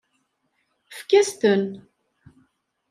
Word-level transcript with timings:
Efk-as-ten. 0.93 1.63